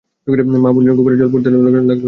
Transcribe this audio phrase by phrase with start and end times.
[0.63, 1.99] মা বুঝলেন, গোপনে জল পড়তে লাগল তাঁর চোখ দিয়ে।